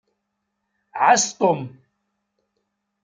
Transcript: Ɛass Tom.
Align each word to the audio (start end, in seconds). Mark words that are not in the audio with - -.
Ɛass 1.05 1.25
Tom. 1.39 1.61